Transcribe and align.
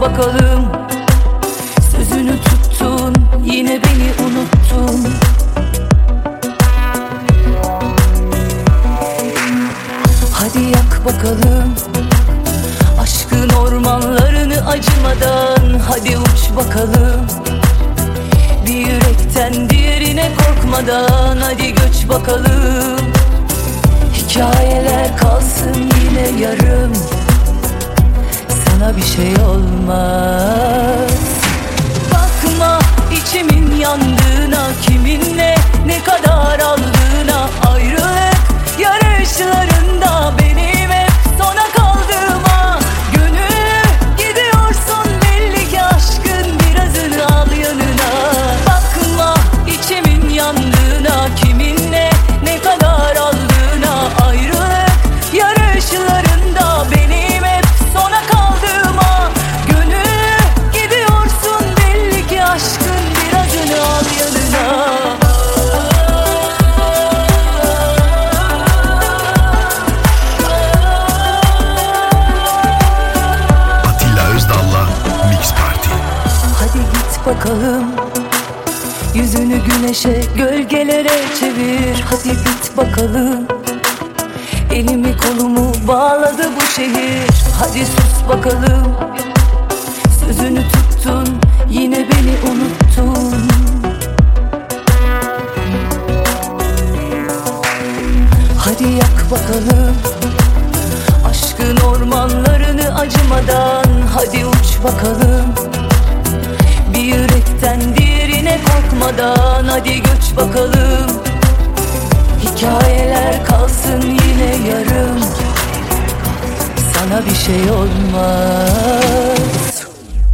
bakalım 0.00 0.47
Yüzünü 79.18 79.58
güneşe 79.64 80.20
gölgelere 80.36 81.18
çevir. 81.40 82.04
Hadi 82.10 82.28
git 82.28 82.76
bakalım. 82.76 83.46
Elimi 84.74 85.16
kolumu 85.16 85.72
bağladı 85.88 86.50
bu 86.56 86.60
şehir. 86.76 87.30
Hadi 87.60 87.86
sus 87.86 88.28
bakalım. 88.28 88.96
Sözünü 90.20 90.62
tuttun 90.62 91.40
yine 91.70 91.96
beni 91.96 92.52
unuttun. 92.52 93.34
Hadi 98.58 98.84
yak 98.84 99.30
bakalım. 99.30 99.96
Aşkın 101.30 101.76
ormanlarını 101.76 102.98
acımadan. 102.98 103.84
Hadi 104.14 104.46
uç 104.46 104.84
bakalım. 104.84 105.54
Bir 106.94 107.02
yürekten 107.02 107.80
diğerine 108.38 108.58
korkmadan 108.64 109.64
Hadi 109.64 110.02
göç 110.02 110.36
bakalım. 110.36 111.22
Hikayeler 112.42 113.44
kalsın 113.44 114.02
yine 114.02 114.68
yarım. 114.68 115.20
Sana 116.94 117.26
bir 117.26 117.34
şey 117.34 117.70
olmaz. 117.70 118.68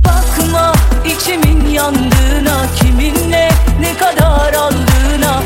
Bakma 0.04 0.72
içimin 1.04 1.68
yandığına 1.68 2.66
Kiminle 2.76 3.48
ne 3.80 3.96
kadar 3.96 4.52
aldığına 4.54 5.42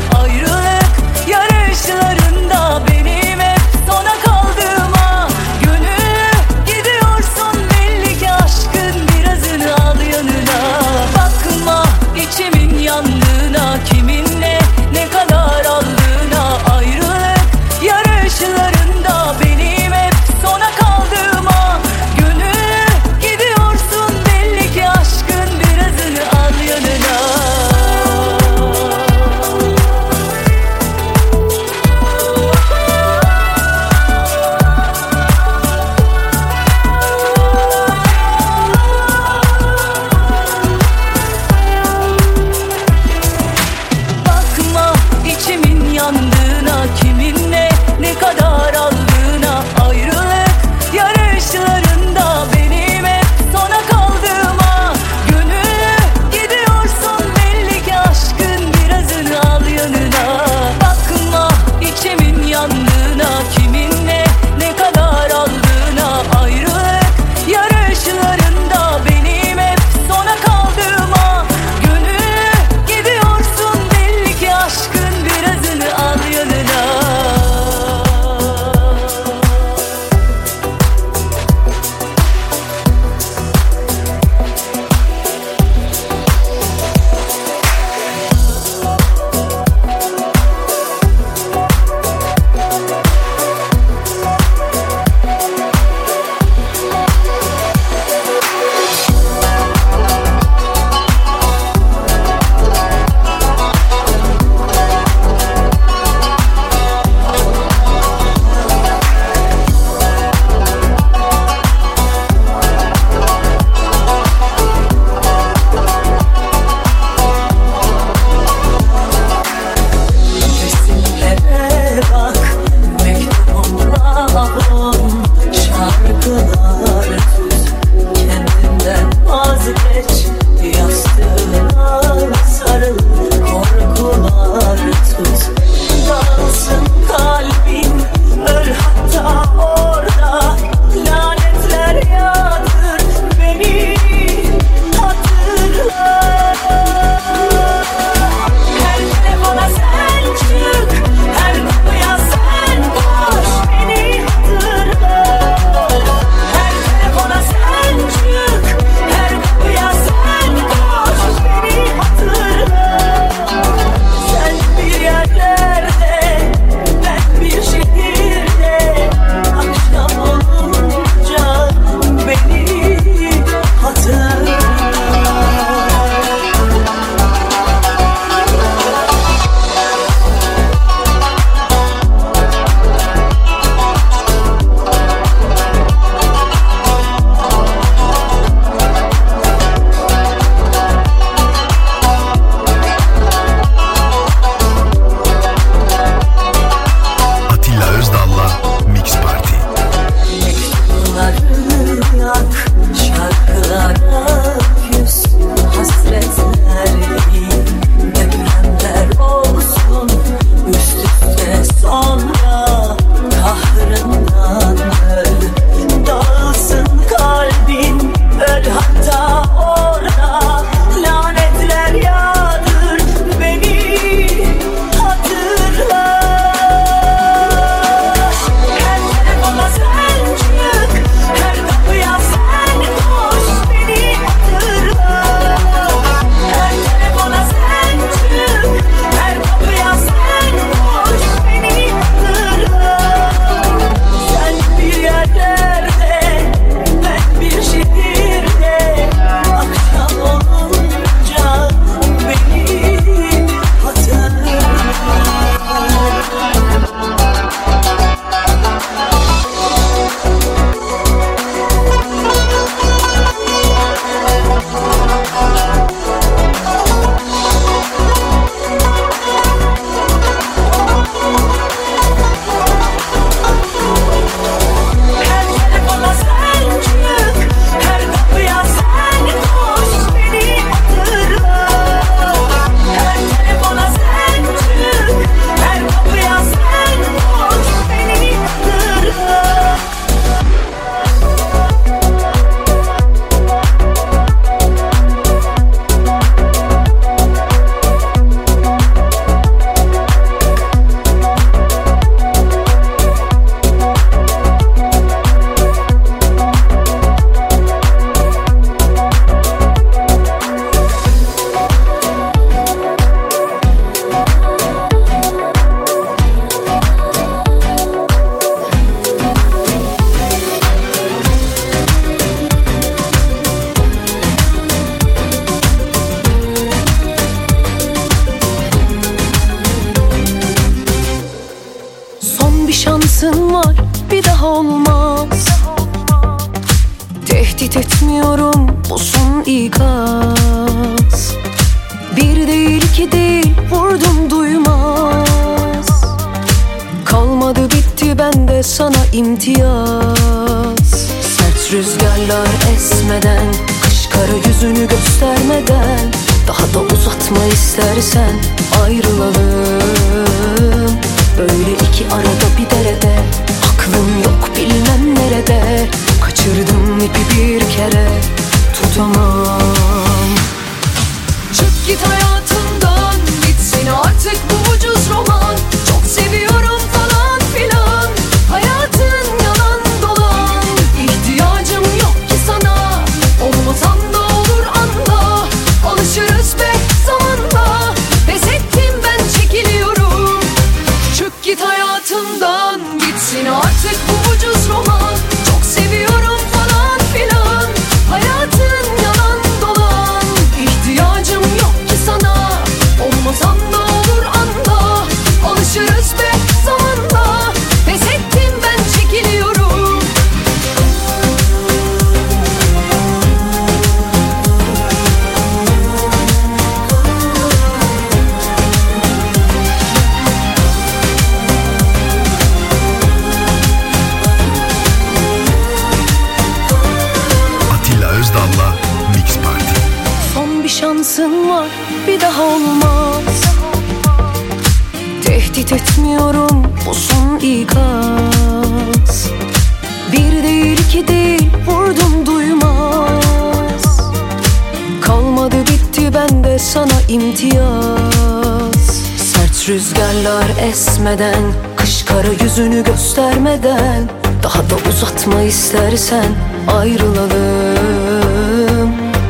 gezmeden 450.99 451.53
Kış 451.75 452.03
kara 452.03 452.43
yüzünü 452.43 452.83
göstermeden 452.83 454.09
Daha 454.43 454.69
da 454.69 454.75
uzatma 454.89 455.41
istersen 455.41 456.25
ayrılalım. 456.67 457.29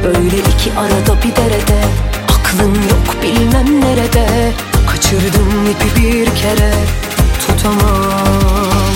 Böyle 0.03 0.37
iki 0.37 0.73
arada 0.79 1.23
bir 1.23 1.35
derede 1.35 1.83
Aklım 2.29 2.73
yok 2.73 3.23
bilmem 3.23 3.81
nerede 3.81 4.51
Kaçırdım 4.91 5.69
ipi 5.71 6.01
bir 6.01 6.25
kere 6.25 6.73
Tutamam. 7.47 8.93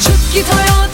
Çık 0.00 0.32
git 0.34 0.46
hayat 0.54 0.89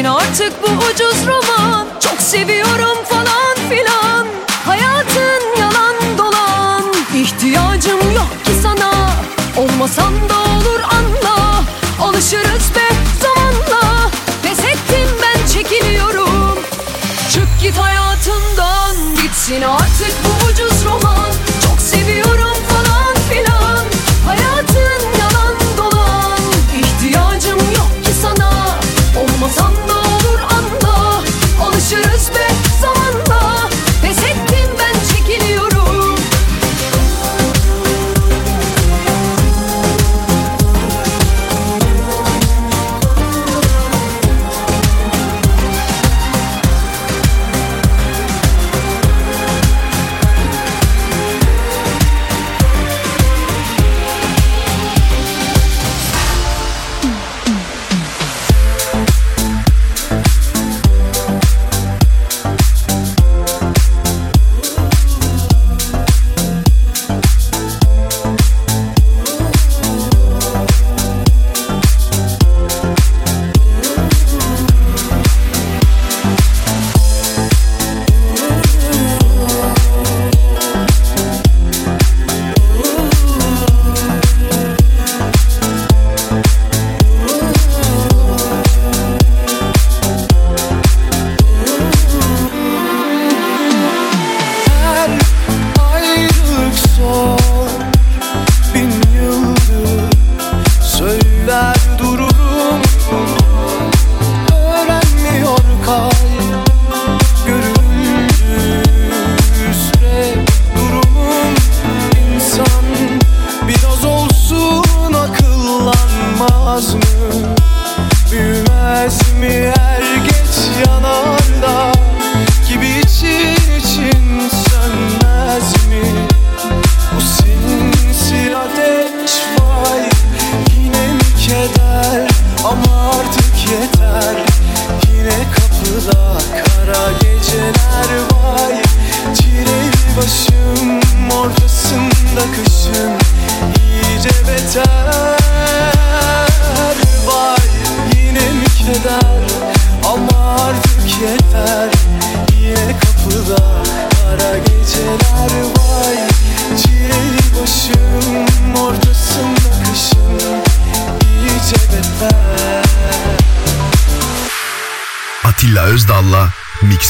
Bitirin 0.00 0.14
artık 0.14 0.52
bu 0.62 0.66
ucuz 0.66 1.26
roman. 1.26 1.86
Çok 2.00 2.20
seviyorum 2.20 3.04
falan 3.04 3.68
filan. 3.68 4.26
Hayatın 4.66 5.60
yalan 5.60 6.18
dolan. 6.18 6.84
İhtiyacım 7.14 8.14
yok 8.14 8.44
ki 8.44 8.50
sana. 8.62 8.90
Olmasan 9.56 10.14
da 10.28 10.39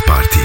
Mix 0.08 0.39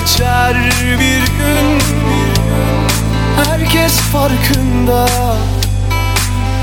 geçer 0.00 0.54
bir 1.00 1.26
gün. 1.26 1.80
Herkes 3.44 4.00
farkında. 4.00 5.06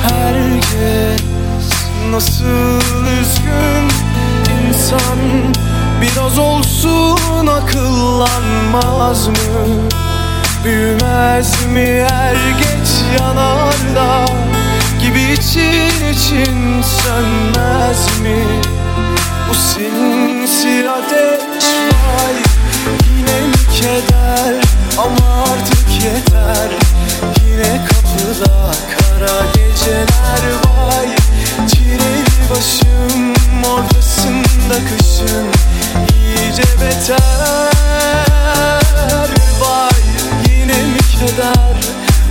Herkes 0.01 1.71
nasıl 2.11 2.81
üzgün. 3.21 3.89
İnsan 4.67 5.19
biraz 6.01 6.37
olsun 6.37 7.47
akıllanmaz 7.47 9.27
mı? 9.27 9.35
Büyümez 10.63 11.65
mi 11.65 12.05
er 12.11 12.35
geç 12.59 13.19
yanarda? 13.19 14.25
Gibi 15.01 15.21
için 15.21 16.11
için 16.13 16.81
sönmez 16.81 18.19
mi? 18.21 18.37
Bu 19.49 19.53
sinsi 19.53 20.89
ateş 20.89 21.41
mi 21.41 22.46
keder 23.81 24.55
ama 24.97 25.43
artık 25.43 26.03
yeter. 26.03 26.69
Yine 27.45 27.85
kapıda 27.85 28.71
kara 28.97 29.45
geceler 29.53 30.43
vay 30.63 31.07
Çileli 31.67 32.23
başım 32.49 33.33
ortasında 33.73 34.77
kışın 34.89 35.47
iyice 36.13 36.63
beter. 36.81 37.19
Vay 39.59 40.01
yine 40.49 40.83
mi 40.83 40.99
keder 41.19 41.77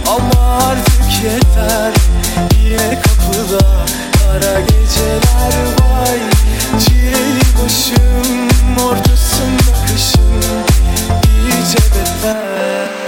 ama 0.06 0.56
artık 0.56 1.24
yeter. 1.24 1.92
Yine 2.62 3.02
kapıda 3.02 3.66
kara 4.18 4.60
geceler 4.60 5.54
vay 5.80 6.20
Çileli 6.80 7.42
başım 7.62 8.86
ortasında 8.86 9.86
kışın 9.86 10.75
iyice 12.26 13.05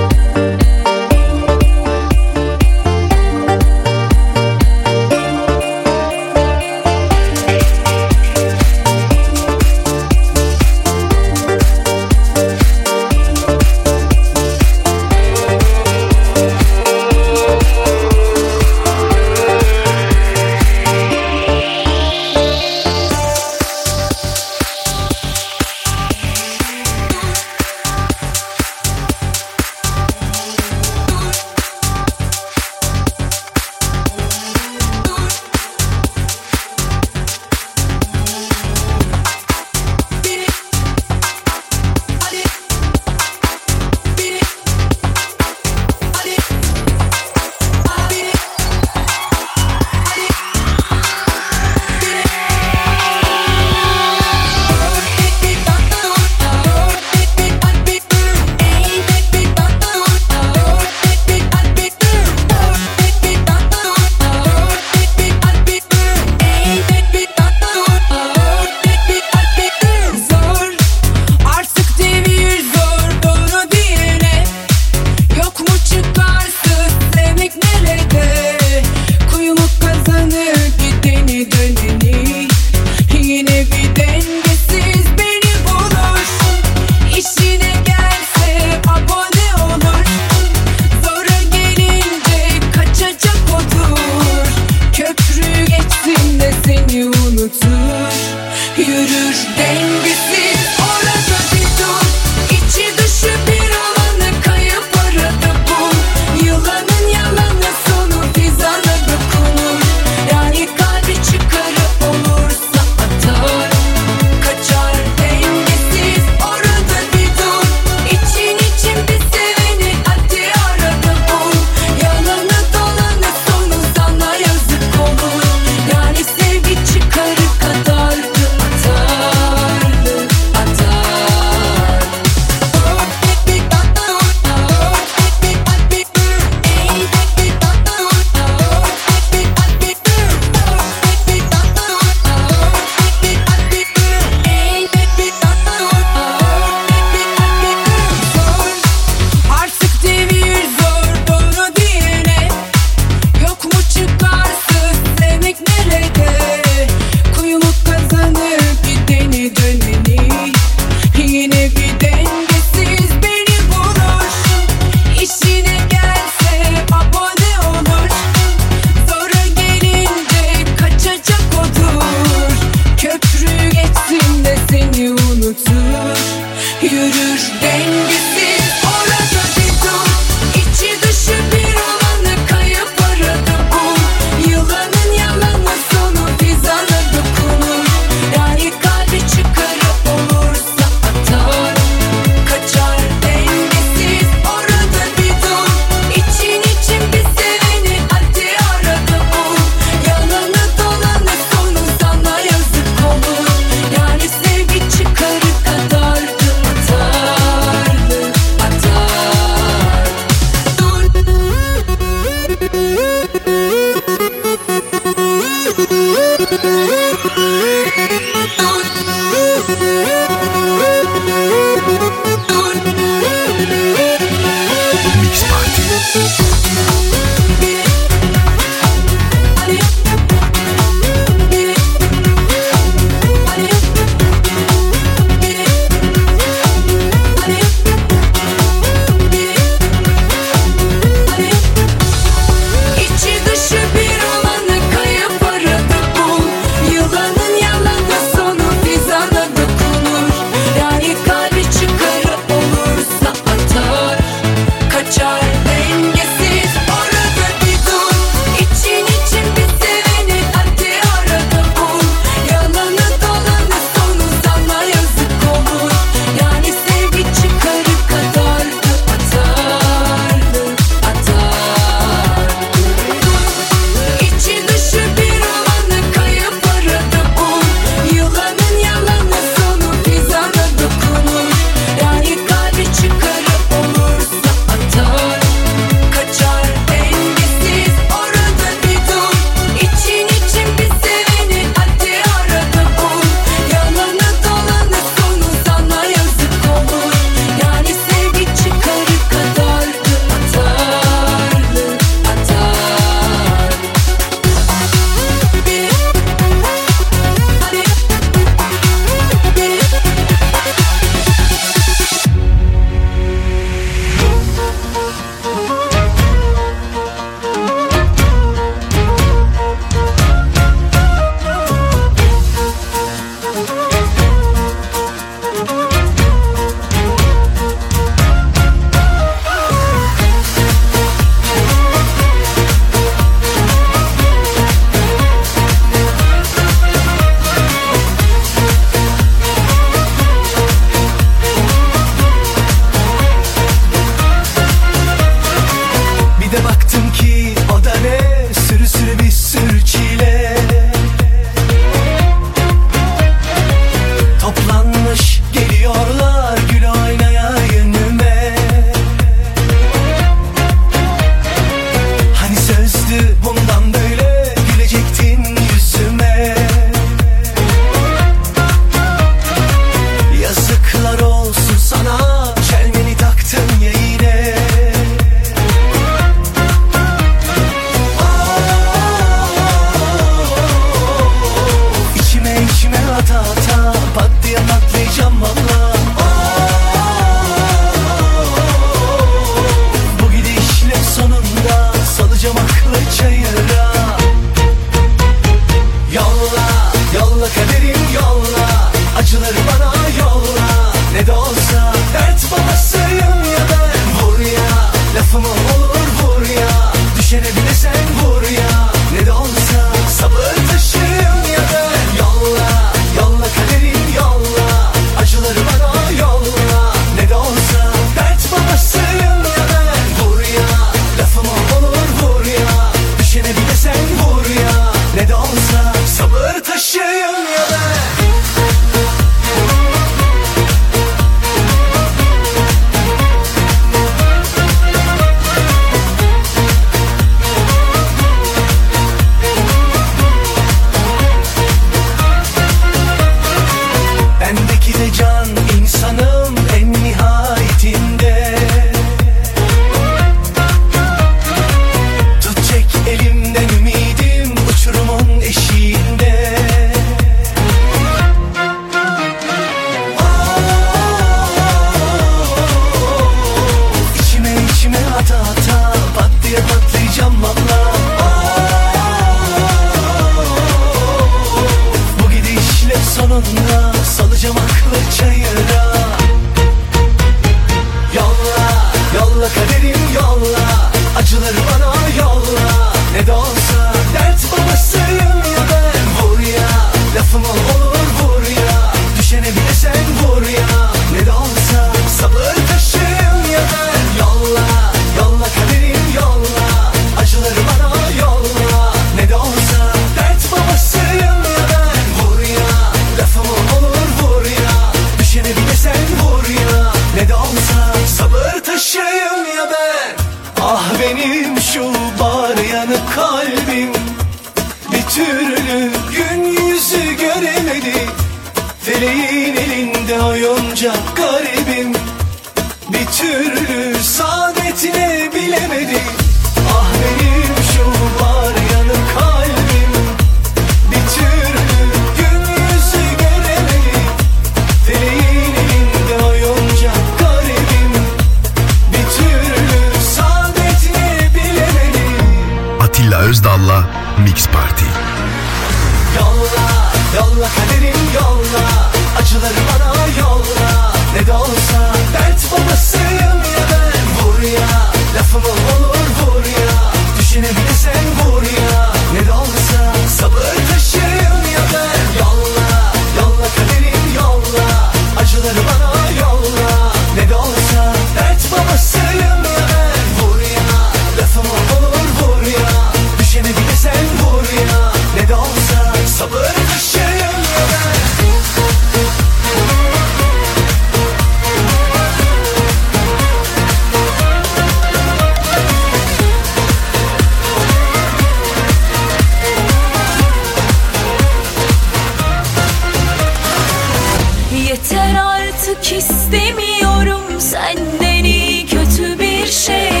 Yeter 594.71 595.15
artık 595.15 595.91
istemiyorum 595.91 597.39
senden 597.39 598.23
iyi 598.23 598.65
kötü 598.65 599.19
bir 599.19 599.45
şey 599.47 600.00